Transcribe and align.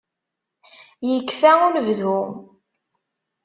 Yekfa 1.09 1.51
unebdu. 1.67 2.17